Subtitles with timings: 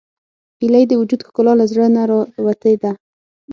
[0.59, 2.03] هیلۍ د وجود ښکلا له زړه نه
[2.41, 2.91] راوتې ده